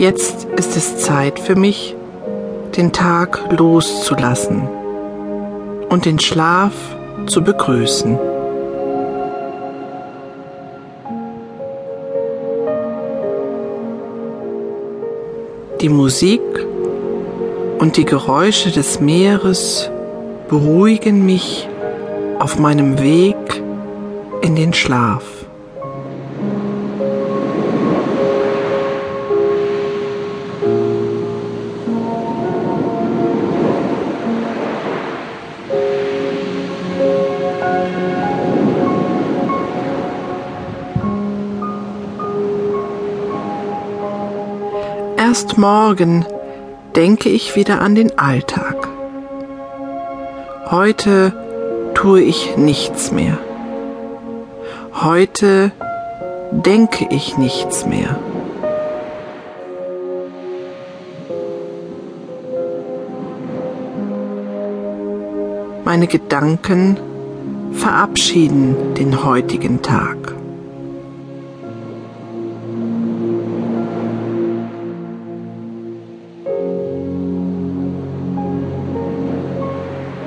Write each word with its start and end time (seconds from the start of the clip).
Jetzt 0.00 0.46
ist 0.56 0.78
es 0.78 0.96
Zeit 0.96 1.38
für 1.38 1.56
mich, 1.56 1.94
den 2.74 2.90
Tag 2.90 3.38
loszulassen 3.58 4.66
und 5.90 6.06
den 6.06 6.18
Schlaf 6.18 6.72
zu 7.26 7.44
begrüßen. 7.44 8.18
Die 15.82 15.90
Musik 15.90 16.40
und 17.78 17.98
die 17.98 18.06
Geräusche 18.06 18.70
des 18.70 19.00
Meeres 19.00 19.90
beruhigen 20.48 21.26
mich 21.26 21.68
auf 22.38 22.58
meinem 22.58 22.98
Weg 23.02 23.36
in 24.40 24.56
den 24.56 24.72
Schlaf. 24.72 25.39
Erst 45.30 45.58
morgen 45.58 46.26
denke 46.96 47.28
ich 47.28 47.54
wieder 47.54 47.80
an 47.80 47.94
den 47.94 48.18
Alltag. 48.18 48.88
Heute 50.68 51.32
tue 51.94 52.20
ich 52.20 52.56
nichts 52.56 53.12
mehr. 53.12 53.38
Heute 54.92 55.70
denke 56.50 57.06
ich 57.10 57.38
nichts 57.38 57.86
mehr. 57.86 58.18
Meine 65.84 66.08
Gedanken 66.08 66.98
verabschieden 67.74 68.94
den 68.98 69.24
heutigen 69.24 69.80
Tag. 69.80 70.39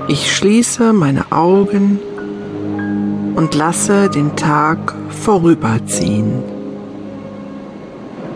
Ich 0.07 0.35
schließe 0.35 0.91
meine 0.91 1.31
Augen 1.31 1.99
und 3.35 3.55
lasse 3.55 4.09
den 4.09 4.35
Tag 4.35 4.93
vorüberziehen, 5.09 6.43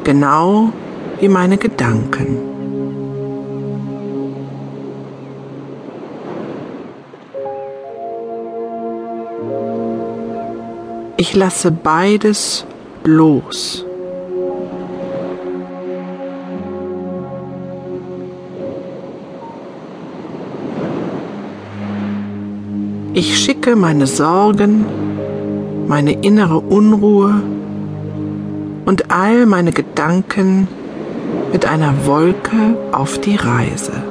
genau 0.06 0.72
wie 1.20 1.28
meine 1.28 1.58
Gedanken. 1.58 2.38
Ich 11.18 11.36
lasse 11.36 11.72
beides 11.72 12.66
los. 13.04 13.87
Ich 23.20 23.40
schicke 23.40 23.76
meine 23.76 24.06
Sorgen, 24.06 24.86
meine 25.88 26.12
innere 26.12 26.60
Unruhe 26.60 27.42
und 28.86 29.10
all 29.10 29.48
meine 29.48 29.72
Gedanken 29.72 30.68
mit 31.52 31.66
einer 31.66 32.06
Wolke 32.06 32.78
auf 32.92 33.20
die 33.20 33.36
Reise. 33.36 34.04